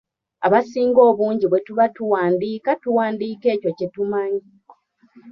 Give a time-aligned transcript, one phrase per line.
[0.45, 4.41] Abasinga obungi bwe tuba tuwandiika tuwandiika ekyo kye tumanyi.